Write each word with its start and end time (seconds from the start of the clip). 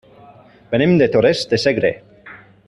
Venim 0.71 0.95
de 1.01 1.09
Torres 1.17 1.45
de 1.53 1.61
Segre. 1.65 1.93